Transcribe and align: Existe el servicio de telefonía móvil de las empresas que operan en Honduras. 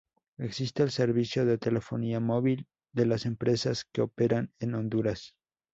Existe 0.39 0.81
el 0.81 0.89
servicio 0.89 1.45
de 1.45 1.59
telefonía 1.59 2.19
móvil 2.19 2.65
de 2.91 3.05
las 3.05 3.27
empresas 3.27 3.85
que 3.85 4.01
operan 4.01 4.51
en 4.59 4.73
Honduras. 4.73 5.35